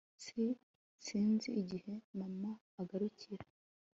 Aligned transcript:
S 0.23 0.25
Sinzi 1.03 1.49
igihe 1.61 1.93
mama 2.19 2.51
azagarukira 2.59 3.45